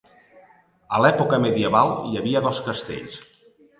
A 0.95 1.01
l'època 1.05 1.39
medieval 1.45 1.93
hi 2.07 2.19
havia 2.23 2.45
dos 2.47 2.63
castells. 2.69 3.19